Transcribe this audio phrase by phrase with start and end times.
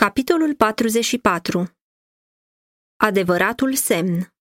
[0.00, 1.70] Capitolul 44
[2.96, 4.32] Adevăratul semn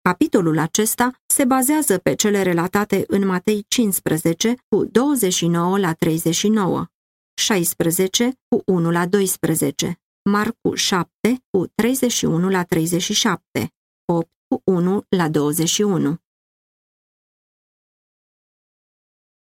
[0.00, 6.86] Capitolul acesta se bazează pe cele relatate în Matei 15 cu 29 la 39,
[7.34, 10.00] 16 cu 1 la 12,
[10.30, 13.74] Marcu 7 cu 31 la 37,
[14.04, 16.18] 8 cu 1 la 21.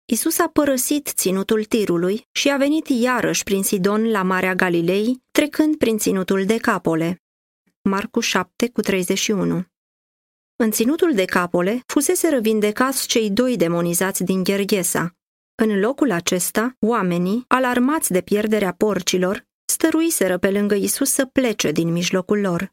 [0.09, 5.77] Isus a părăsit ținutul tirului și a venit iarăși prin Sidon la Marea Galilei, trecând
[5.77, 7.23] prin ținutul de Capole.
[7.83, 9.65] Marcu 7 cu 31
[10.57, 15.15] În ținutul de Capole fusese răvindecați cei doi demonizați din Gherghesa.
[15.55, 21.93] În locul acesta, oamenii, alarmați de pierderea porcilor, stăruiseră pe lângă Isus să plece din
[21.93, 22.73] mijlocul lor.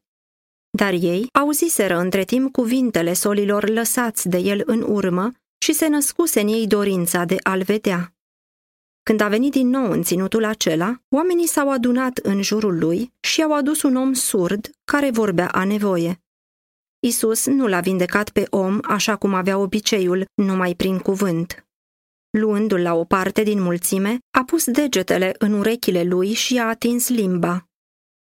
[0.78, 5.32] Dar ei auziseră între timp cuvintele solilor lăsați de el în urmă
[5.64, 8.14] și se născuse în ei dorința de a-l vedea.
[9.04, 13.42] Când a venit din nou în ținutul acela, oamenii s-au adunat în jurul lui și
[13.42, 16.22] au adus un om surd care vorbea a nevoie.
[17.00, 21.66] Isus nu l-a vindecat pe om așa cum avea obiceiul, numai prin cuvânt.
[22.30, 27.10] Luându-l la o parte din mulțime, a pus degetele în urechile lui și a atins
[27.10, 27.68] limba.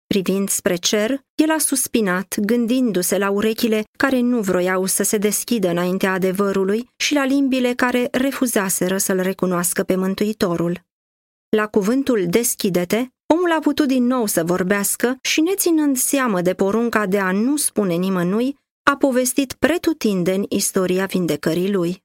[0.07, 5.69] Privind spre cer, el a suspinat, gândindu-se la urechile care nu vroiau să se deschidă
[5.69, 10.85] înaintea adevărului și la limbile care refuzaseră să-l recunoască pe Mântuitorul.
[11.49, 17.05] La cuvântul deschidete, omul a putut din nou să vorbească și, neținând seamă de porunca
[17.05, 22.03] de a nu spune nimănui, a povestit pretutindeni istoria vindecării lui.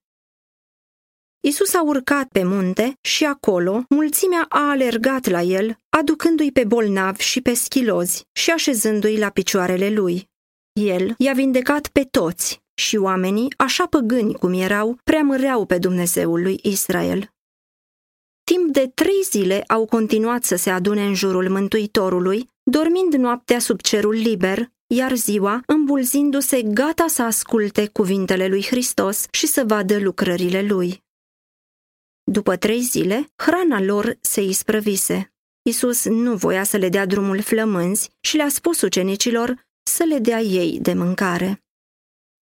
[1.44, 7.22] Isus a urcat pe munte și acolo mulțimea a alergat la el, aducându-i pe bolnavi
[7.22, 10.28] și pe schilozi și așezându-i la picioarele lui.
[10.72, 16.60] El i-a vindecat pe toți și oamenii, așa păgâni cum erau, preamăreau pe Dumnezeul lui
[16.62, 17.30] Israel.
[18.44, 23.80] Timp de trei zile au continuat să se adune în jurul Mântuitorului, dormind noaptea sub
[23.80, 30.62] cerul liber, iar ziua îmbulzindu-se gata să asculte cuvintele lui Hristos și să vadă lucrările
[30.62, 31.02] lui.
[32.24, 35.32] După trei zile, hrana lor se isprăvise.
[35.62, 40.40] Isus nu voia să le dea drumul flămânzi și le-a spus ucenicilor să le dea
[40.40, 41.62] ei de mâncare.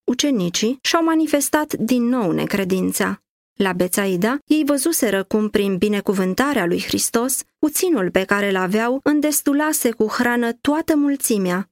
[0.04, 3.22] Ucenicii și-au manifestat din nou necredința.
[3.54, 9.91] La Bețaida, ei văzuseră cum, prin binecuvântarea lui Hristos, puținul pe care îl aveau îndestulase
[9.91, 11.70] cu hrană toată mulțimea.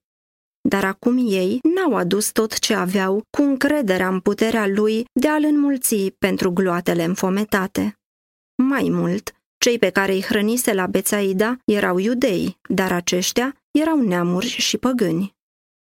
[0.60, 5.44] Dar acum ei n-au adus tot ce aveau cu încrederea în puterea lui de a-l
[5.44, 7.97] înmulți pentru gloatele înfometate.
[8.62, 14.46] Mai mult, cei pe care îi hrănise la Bețaida erau iudei, dar aceștia erau neamuri
[14.46, 15.36] și păgâni.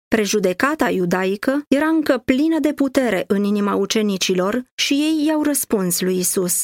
[0.07, 6.17] Prejudecata iudaică era încă plină de putere în inima ucenicilor și ei i-au răspuns lui
[6.17, 6.61] Isus.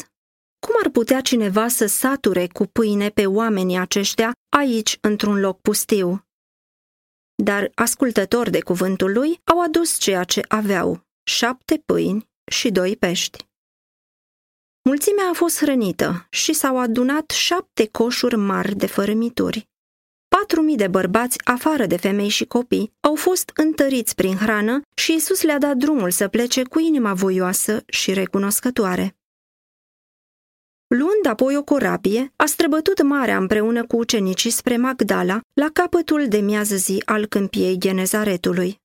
[0.59, 6.25] Cum ar putea cineva să sature cu pâine pe oamenii aceștia aici, într-un loc pustiu?
[7.43, 13.46] Dar ascultători de cuvântul lui au adus ceea ce aveau, șapte pâini și doi pești.
[14.87, 19.69] Mulțimea a fost hrănită și s-au adunat șapte coșuri mari de fărâmituri.
[20.27, 25.13] Patru mii de bărbați, afară de femei și copii, au fost întăriți prin hrană și
[25.13, 29.17] Isus le-a dat drumul să plece cu inima voioasă și recunoscătoare.
[30.87, 36.37] Luând apoi o corabie, a străbătut marea împreună cu ucenicii spre Magdala, la capătul de
[36.37, 38.81] miază zi al câmpiei Genezaretului.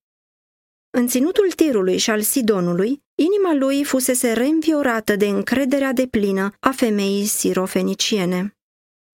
[0.94, 6.70] În ținutul tirului și al Sidonului, inima lui fusese reînviorată de încrederea de plină a
[6.70, 8.56] femeii sirofeniciene.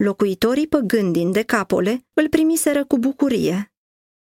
[0.03, 3.71] Locuitorii păgândi din Decapole îl primiseră cu bucurie.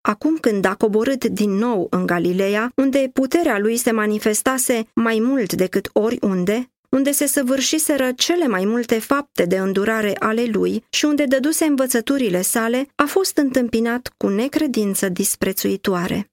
[0.01, 5.53] Acum când a coborât din nou în Galileea, unde puterea lui se manifestase mai mult
[5.53, 11.25] decât oriunde, unde se săvârșiseră cele mai multe fapte de îndurare ale lui și unde
[11.25, 16.31] dăduse învățăturile sale, a fost întâmpinat cu necredință disprețuitoare.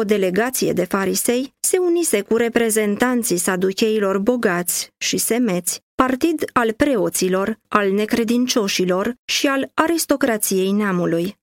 [0.00, 7.58] O delegație de farisei se unise cu reprezentanții saducheilor bogați și semeți, partid al preoților,
[7.68, 11.36] al necredincioșilor și al aristocrației neamului.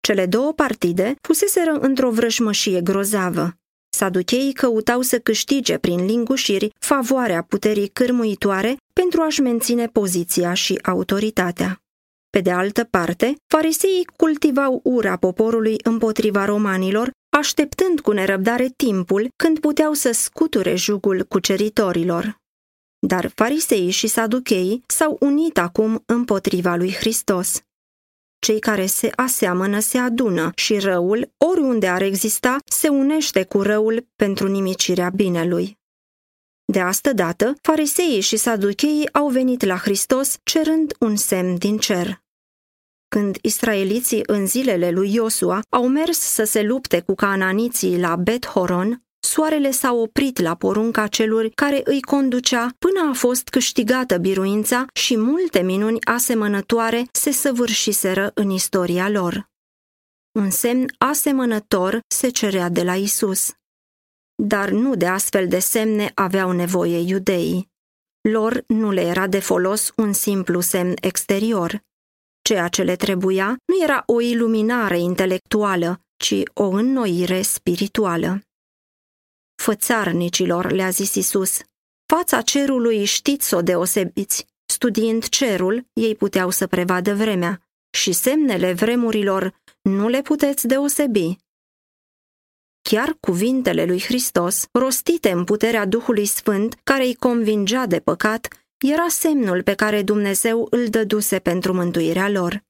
[0.00, 3.56] Cele două partide fuseseră într-o vrășmășie grozavă.
[3.88, 11.78] Saducheii căutau să câștige prin lingușiri favoarea puterii cârmuitoare pentru a-și menține poziția și autoritatea.
[12.30, 19.58] Pe de altă parte, fariseii cultivau ura poporului împotriva romanilor așteptând cu nerăbdare timpul când
[19.58, 22.36] puteau să scuture jugul cuceritorilor.
[22.98, 27.62] Dar fariseii și saducheii s-au unit acum împotriva lui Hristos.
[28.38, 34.06] Cei care se aseamănă se adună și răul, oriunde ar exista, se unește cu răul
[34.16, 35.78] pentru nimicirea binelui.
[36.64, 42.23] De astă dată, fariseii și saducheii au venit la Hristos cerând un semn din cer.
[43.08, 48.46] Când israeliții în zilele lui Iosua au mers să se lupte cu cananiții la Bet
[48.46, 54.86] Horon, soarele s-a oprit la porunca celor care îi conducea până a fost câștigată biruința
[54.92, 59.52] și multe minuni asemănătoare se săvârșiseră în istoria lor.
[60.38, 63.52] Un semn asemănător se cerea de la Isus.
[64.42, 67.68] Dar nu de astfel de semne aveau nevoie iudeii.
[68.28, 71.82] Lor nu le era de folos un simplu semn exterior.
[72.48, 78.40] Ceea ce le trebuia nu era o iluminare intelectuală, ci o înnoire spirituală.
[79.62, 81.60] Fățarnicilor, le-a zis Isus,
[82.06, 84.46] fața cerului știți să o deosebiți.
[84.66, 91.36] Studiind cerul, ei puteau să prevadă vremea și semnele vremurilor nu le puteți deosebi.
[92.82, 99.08] Chiar cuvintele lui Hristos, rostite în puterea Duhului Sfânt, care îi convingea de păcat, era
[99.08, 102.62] semnul pe care Dumnezeu îl dăduse pentru mântuirea lor.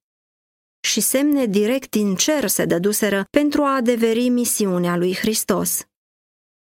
[0.81, 5.87] Și semne direct din cer se dăduseră pentru a adeveri misiunea lui Hristos.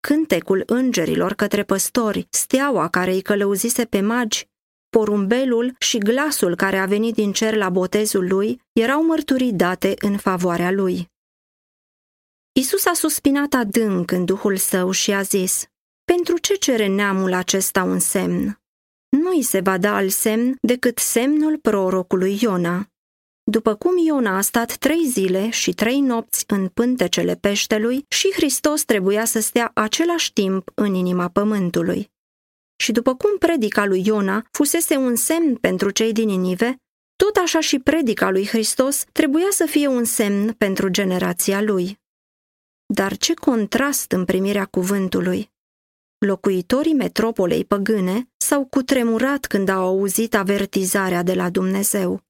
[0.00, 4.48] Cântecul îngerilor către păstori, steaua care îi călăuzise pe magi,
[4.88, 10.16] porumbelul și glasul care a venit din cer la botezul lui erau mărturii date în
[10.16, 11.08] favoarea lui.
[12.52, 15.66] Isus a suspinat adânc în duhul său și a zis,
[16.04, 18.58] Pentru ce cere neamul acesta un semn?
[19.16, 22.88] Nu îi se va da al semn decât semnul prorocului Iona.
[23.50, 28.82] După cum Iona a stat trei zile și trei nopți în pântecele peștelui și Hristos
[28.82, 32.10] trebuia să stea același timp în inima pământului.
[32.76, 36.76] Și după cum predica lui Iona fusese un semn pentru cei din Inive,
[37.16, 41.98] tot așa și predica lui Hristos trebuia să fie un semn pentru generația lui.
[42.94, 45.52] Dar ce contrast în primirea cuvântului!
[46.18, 52.20] Locuitorii metropolei păgâne s-au cutremurat când au auzit avertizarea de la Dumnezeu.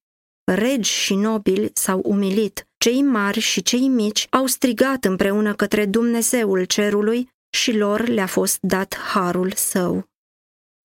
[0.44, 6.64] Regi și nobili s-au umilit, cei mari și cei mici au strigat împreună către Dumnezeul
[6.64, 10.05] cerului și lor le-a fost dat harul său.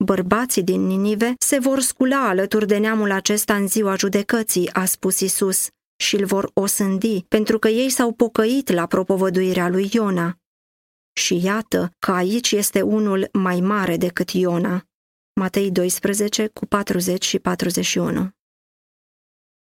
[0.04, 5.20] Bărbații din Ninive se vor scula alături de neamul acesta în ziua judecății, a spus
[5.20, 5.68] Isus,
[6.04, 10.38] și îl vor osândi, pentru că ei s-au pocăit la propovăduirea lui Iona.
[11.14, 14.89] Și iată că aici este unul mai mare decât Iona.
[15.40, 18.30] Matei 12 cu 40 și 41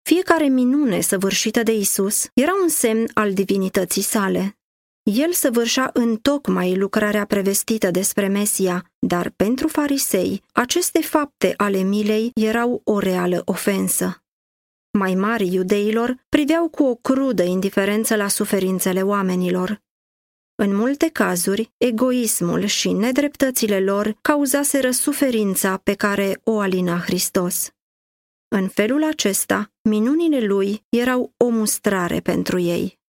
[0.02, 4.58] Fiecare minune săvârșită de Isus era un semn al divinității sale.
[5.04, 12.32] El săvârșea în tocmai lucrarea prevestită despre Mesia, dar pentru farisei, aceste fapte ale milei
[12.34, 14.24] erau o reală ofensă
[14.98, 19.82] mai mari iudeilor priveau cu o crudă indiferență la suferințele oamenilor.
[20.56, 27.72] În multe cazuri, egoismul și nedreptățile lor cauzaseră suferința pe care o alina Hristos.
[28.48, 33.00] În felul acesta, minunile lui erau o mustrare pentru ei.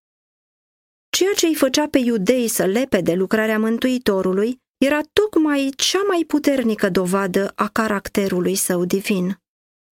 [1.08, 6.24] Ceea ce îi făcea pe iudei să lepe de lucrarea Mântuitorului era tocmai cea mai
[6.26, 9.43] puternică dovadă a caracterului său divin.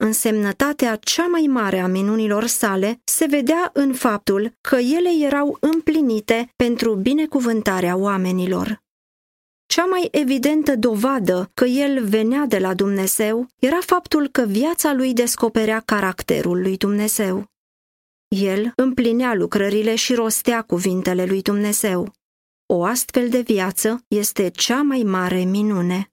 [0.04, 6.52] Însemnătatea cea mai mare a minunilor sale se vedea în faptul că ele erau împlinite
[6.56, 8.82] pentru binecuvântarea oamenilor.
[9.66, 15.12] Cea mai evidentă dovadă că el venea de la Dumnezeu era faptul că viața lui
[15.12, 17.46] descoperea caracterul lui Dumnezeu.
[18.28, 22.12] El împlinea lucrările și rostea cuvintele lui Dumnezeu.
[22.66, 26.11] O astfel de viață este cea mai mare minune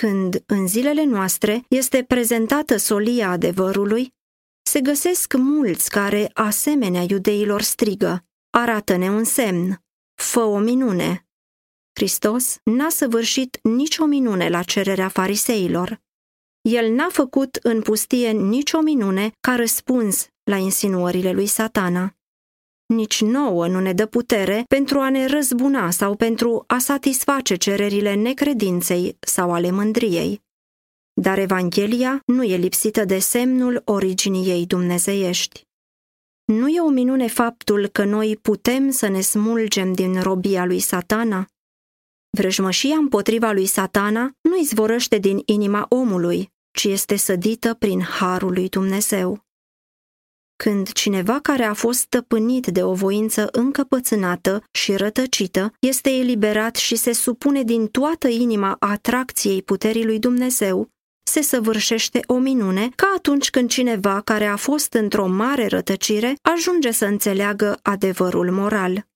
[0.00, 4.14] când, în zilele noastre, este prezentată solia adevărului,
[4.62, 9.82] se găsesc mulți care, asemenea iudeilor, strigă, arată-ne un semn,
[10.14, 11.26] fă o minune.
[11.92, 16.00] Hristos n-a săvârșit nicio minune la cererea fariseilor.
[16.60, 22.17] El n-a făcut în pustie nicio minune ca răspuns la insinuările lui satana
[22.88, 28.14] nici nouă nu ne dă putere pentru a ne răzbuna sau pentru a satisface cererile
[28.14, 30.42] necredinței sau ale mândriei.
[31.12, 35.66] Dar Evanghelia nu e lipsită de semnul originii ei dumnezeiești.
[36.44, 41.46] Nu e o minune faptul că noi putem să ne smulgem din robia lui satana?
[42.30, 48.68] Vrăjmășia împotriva lui satana nu izvorăște din inima omului, ci este sădită prin harul lui
[48.68, 49.47] Dumnezeu.
[50.64, 56.96] Când cineva care a fost stăpânit de o voință încăpățânată și rătăcită este eliberat și
[56.96, 60.88] se supune din toată inima atracției puterii lui Dumnezeu,
[61.22, 66.90] se săvârșește o minune ca atunci când cineva care a fost într-o mare rătăcire ajunge
[66.90, 69.06] să înțeleagă adevărul moral.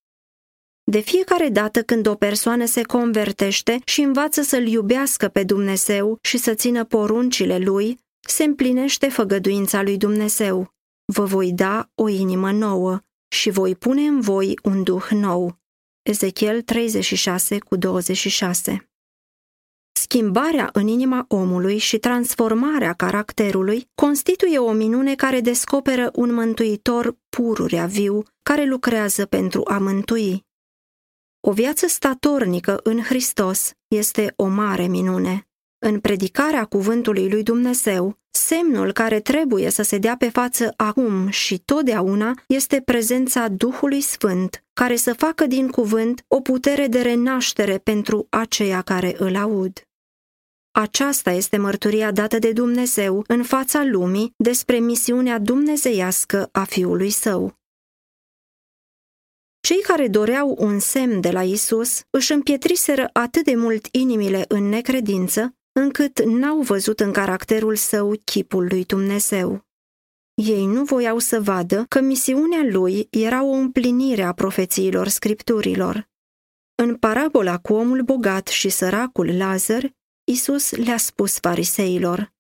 [0.84, 6.38] De fiecare dată când o persoană se convertește și învață să-L iubească pe Dumnezeu și
[6.38, 10.72] să țină poruncile Lui, se împlinește făgăduința lui Dumnezeu.
[11.14, 15.59] Vă voi da o inimă nouă și voi pune în voi un duh nou.
[16.02, 18.90] Ezechiel 36 cu 26
[19.92, 27.87] Schimbarea în inima omului și transformarea caracterului constituie o minune care descoperă un mântuitor pururea
[27.87, 30.45] viu care lucrează pentru a mântui.
[31.40, 35.47] O viață statornică în Hristos este o mare minune.
[35.84, 41.58] În predicarea cuvântului lui Dumnezeu, semnul care trebuie să se dea pe față acum și
[41.58, 48.26] totdeauna este prezența Duhului Sfânt, care să facă din cuvânt o putere de renaștere pentru
[48.30, 49.88] aceia care îl aud.
[50.70, 57.60] Aceasta este mărturia dată de Dumnezeu în fața lumii despre misiunea dumnezeiască a Fiului Său.
[59.60, 64.68] Cei care doreau un semn de la Isus își împietriseră atât de mult inimile în
[64.68, 69.64] necredință, încât n-au văzut în caracterul său chipul lui Dumnezeu.
[70.35, 76.09] Ei nu voiau să vadă că misiunea lui era o împlinire a profețiilor scripturilor.
[76.75, 79.93] În parabola cu omul bogat și săracul Lazar,
[80.25, 82.33] Isus le-a spus fariseilor,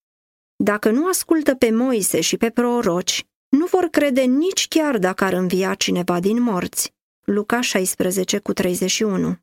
[0.56, 5.32] Dacă nu ascultă pe Moise și pe proroci, nu vor crede nici chiar dacă ar
[5.32, 6.94] învia cineva din morți.
[7.24, 9.38] Luca 16 cu 31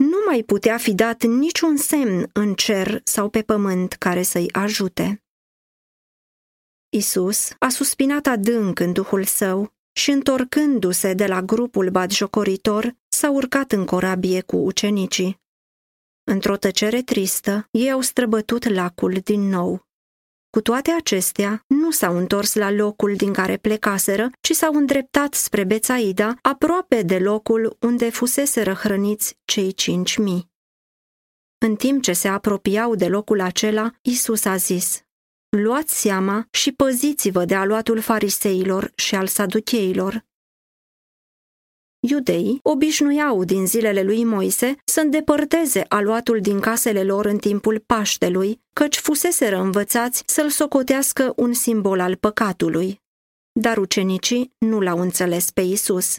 [0.00, 5.22] Nu mai putea fi dat niciun semn în cer sau pe pământ care să-i ajute.
[6.88, 13.72] Isus a suspinat adânc în duhul său și întorcându-se de la grupul batjocoritor, s-a urcat
[13.72, 15.40] în corabie cu ucenicii.
[16.24, 19.88] Într-o tăcere tristă, ei au străbătut lacul din nou.
[20.50, 25.64] Cu toate acestea, nu s-au întors la locul din care plecaseră, ci s-au îndreptat spre
[25.64, 30.50] Bețaida, aproape de locul unde fusese răhrăniți cei cinci mii.
[31.58, 35.02] În timp ce se apropiau de locul acela, Isus a zis,
[35.56, 40.24] Luați seama și păziți-vă de aluatul fariseilor și al saducheilor.
[42.00, 48.60] Iudeii obișnuiau din zilele lui Moise să îndepărteze aluatul din casele lor în timpul Paștelui,
[48.72, 53.00] căci fuseseră învățați să-l socotească un simbol al păcatului.
[53.52, 56.18] Dar ucenicii nu l-au înțeles pe Isus.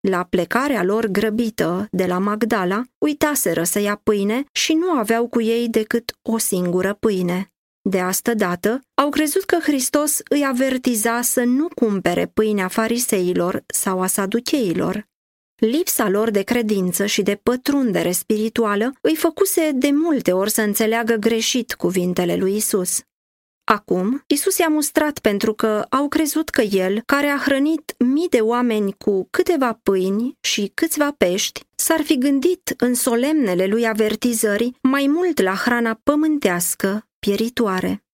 [0.00, 5.40] La plecarea lor grăbită de la Magdala, uitaseră să ia pâine și nu aveau cu
[5.40, 7.52] ei decât o singură pâine.
[7.82, 14.00] De asta dată, au crezut că Hristos îi avertiza să nu cumpere pâinea fariseilor sau
[14.00, 15.08] a saducheilor.
[15.60, 21.14] Lipsa lor de credință și de pătrundere spirituală îi făcuse de multe ori să înțeleagă
[21.14, 23.00] greșit cuvintele lui Isus.
[23.64, 28.40] Acum, Isus i-a mustrat pentru că au crezut că el, care a hrănit mii de
[28.40, 35.06] oameni cu câteva pâini și câțiva pești, s-ar fi gândit în solemnele lui avertizări mai
[35.06, 38.04] mult la hrana pământească, pieritoare.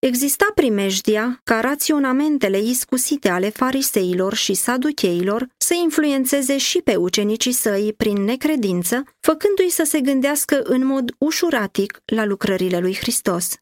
[0.00, 7.92] Exista primejdia ca raționamentele iscusite ale fariseilor și saducheilor să influențeze și pe ucenicii săi
[7.96, 13.54] prin necredință, făcându-i să se gândească în mod ușuratic la lucrările lui Hristos.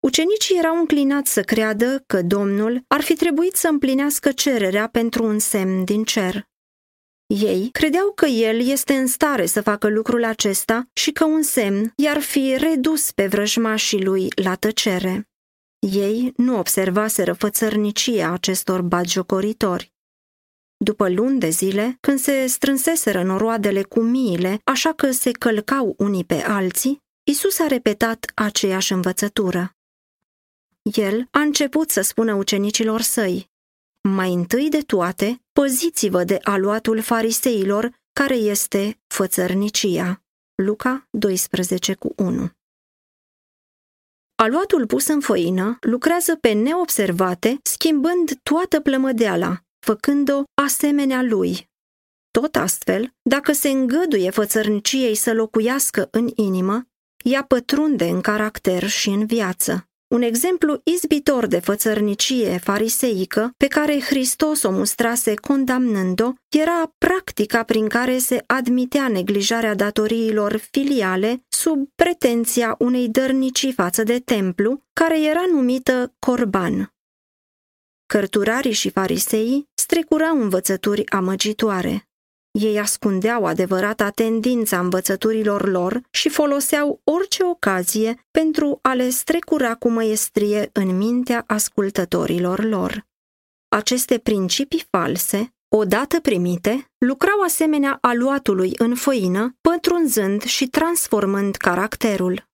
[0.00, 5.38] Ucenicii erau înclinați să creadă că Domnul ar fi trebuit să împlinească cererea pentru un
[5.38, 6.48] semn din cer.
[7.26, 11.92] Ei credeau că el este în stare să facă lucrul acesta și că un semn
[11.96, 15.28] i-ar fi redus pe vrăjmașii lui la tăcere.
[15.78, 19.92] Ei nu observaseră fățărnicia acestor bagiocoritori.
[20.76, 26.24] După luni de zile, când se strânseseră noroadele cu miile, așa că se călcau unii
[26.24, 29.76] pe alții, Isus a repetat aceeași învățătură.
[30.82, 33.50] El a început să spună ucenicilor săi,
[34.08, 40.22] mai întâi de toate, păziți-vă de aluatul fariseilor, care este fățărnicia.
[40.54, 42.50] Luca 12 cu 1
[44.42, 51.70] Aluatul pus în făină lucrează pe neobservate, schimbând toată plămădeala, făcând-o asemenea lui.
[52.30, 56.86] Tot astfel, dacă se îngăduie fățărniciei să locuiască în inimă,
[57.24, 59.88] ea pătrunde în caracter și în viață.
[60.08, 67.88] Un exemplu izbitor de fățărnicie fariseică pe care Hristos o mustrase condamnând-o era practica prin
[67.88, 75.44] care se admitea neglijarea datoriilor filiale sub pretenția unei dărnicii față de templu, care era
[75.52, 76.90] numită corban.
[78.06, 82.05] Cărturarii și fariseii strecurau învățături amăgitoare.
[82.58, 89.88] Ei ascundeau adevărata tendința învățăturilor lor și foloseau orice ocazie pentru a le strecura cu
[89.88, 93.06] măiestrie în mintea ascultătorilor lor.
[93.68, 102.48] Aceste principii false, odată primite, lucrau asemenea aluatului în făină, pătrunzând și transformând caracterul.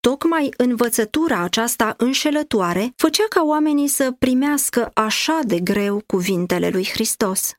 [0.00, 7.54] Tocmai învățătura aceasta înșelătoare făcea ca oamenii să primească așa de greu cuvintele lui Hristos.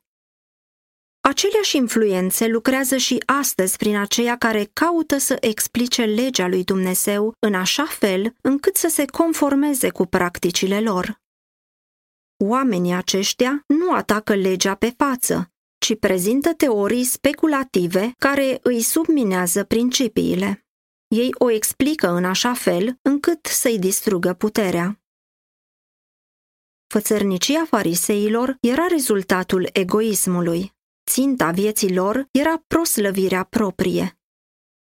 [1.28, 7.54] Aceleași influențe lucrează și astăzi prin aceia care caută să explice legea lui Dumnezeu în
[7.54, 11.20] așa fel încât să se conformeze cu practicile lor.
[12.44, 20.66] Oamenii aceștia nu atacă legea pe față, ci prezintă teorii speculative care îi subminează principiile.
[21.08, 25.00] Ei o explică în așa fel încât să-i distrugă puterea.
[26.86, 30.72] Fățărnicia fariseilor era rezultatul egoismului.
[31.10, 34.16] Ținta vieții lor era proslăvirea proprie.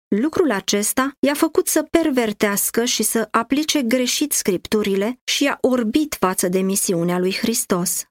[0.07, 6.47] Lucrul acesta i-a făcut să pervertească și să aplice greșit scripturile și i-a orbit față
[6.47, 8.03] de misiunea lui Hristos.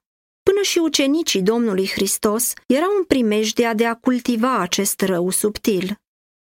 [0.43, 5.95] Până și ucenicii Domnului Hristos erau în primejdea de a cultiva acest rău subtil.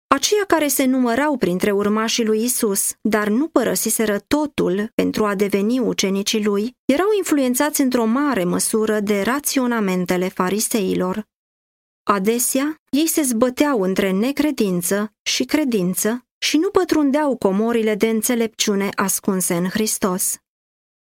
[0.08, 5.80] Aceia care se numărau printre urmașii lui Isus, dar nu părăsiseră totul pentru a deveni
[5.80, 11.28] ucenicii lui, erau influențați într-o mare măsură de raționamentele fariseilor.
[12.04, 19.54] Adesea, ei se zbăteau între necredință și credință și nu pătrundeau comorile de înțelepciune ascunse
[19.54, 20.38] în Hristos.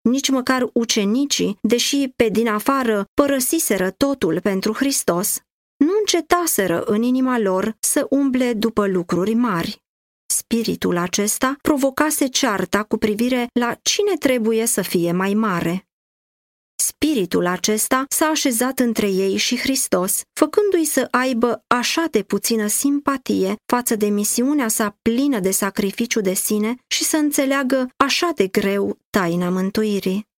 [0.02, 5.40] Nici măcar ucenicii, deși pe din afară părăsiseră totul pentru Hristos,
[5.78, 9.82] nu încetaseră în inima lor să umble după lucruri mari.
[10.26, 15.88] Spiritul acesta provocase cearta cu privire la cine trebuie să fie mai mare.
[16.76, 23.56] Spiritul acesta s-a așezat între ei și Hristos, făcându-i să aibă așa de puțină simpatie
[23.66, 28.98] față de misiunea sa plină de sacrificiu de sine și să înțeleagă așa de greu
[29.10, 30.32] taina mântuirii.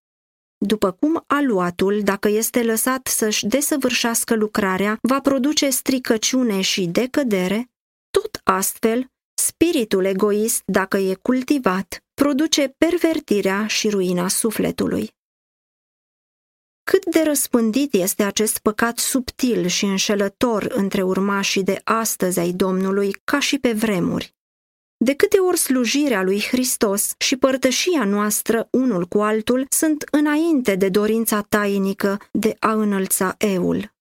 [0.57, 7.69] După cum aluatul, dacă este lăsat să-și desăvârșească lucrarea, va produce stricăciune și decădere,
[8.09, 9.07] tot astfel,
[9.41, 15.14] spiritul egoist, dacă e cultivat, produce pervertirea și ruina sufletului.
[16.91, 23.15] Cât de răspândit este acest păcat subtil și înșelător între urmașii de astăzi ai Domnului,
[23.23, 24.33] ca și pe vremuri.
[24.97, 30.89] De câte ori slujirea lui Hristos și părtășia noastră unul cu altul sunt înainte de
[30.89, 33.93] dorința tainică de a înălța eul.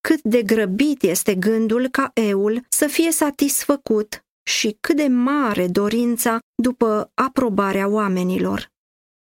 [0.00, 6.38] Cât de grăbit este gândul ca eul să fie satisfăcut și cât de mare dorința
[6.54, 8.70] după aprobarea oamenilor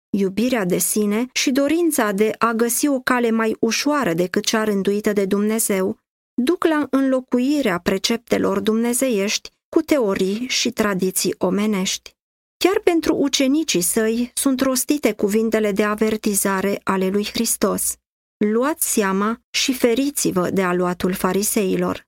[0.10, 5.14] iubirea de sine și dorința de a găsi o cale mai ușoară decât cea rânduită
[5.14, 6.00] de Dumnezeu,
[6.34, 12.16] duc la înlocuirea preceptelor dumnezeiești cu teorii și tradiții omenești.
[12.58, 17.96] Chiar pentru ucenicii săi sunt rostite cuvintele de avertizare ale lui Hristos.
[18.38, 22.08] Luați seama și feriți-vă de aluatul fariseilor.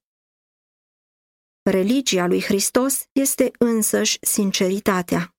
[1.62, 5.34] Religia lui Hristos este însăși sinceritatea.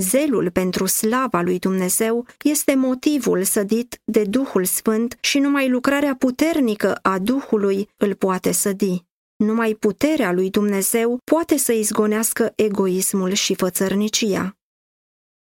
[0.00, 6.98] Zelul pentru slava lui Dumnezeu este motivul sădit de Duhul Sfânt și numai lucrarea puternică
[7.02, 9.04] a Duhului îl poate sădi.
[9.36, 14.56] Numai puterea lui Dumnezeu poate să izgonească egoismul și fățărnicia.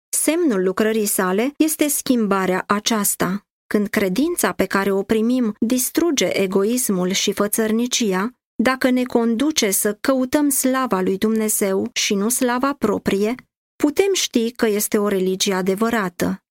[0.09, 3.47] Semnul lucrării sale este schimbarea aceasta.
[3.67, 8.31] Când credința pe care o primim distruge egoismul și fățărnicia,
[8.63, 13.35] dacă ne conduce să căutăm slava lui Dumnezeu și nu slava proprie,
[13.77, 16.45] putem ști că este o religie adevărată.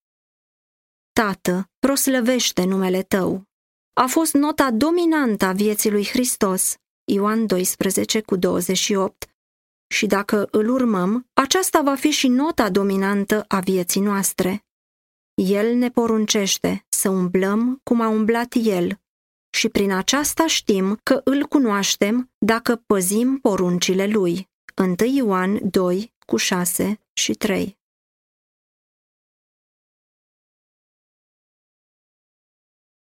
[1.12, 3.42] Tată, proslăvește numele Tău.
[3.92, 9.34] A fost nota dominantă a vieții lui Hristos, Ioan 12 cu 28,
[9.86, 14.64] și dacă îl urmăm, aceasta va fi și nota dominantă a vieții noastre.
[15.34, 18.98] El ne poruncește să umblăm cum a umblat El
[19.50, 24.48] și prin aceasta știm că îl cunoaștem dacă păzim poruncile Lui.
[24.76, 27.78] 1 Ioan 2 cu 6 și 3.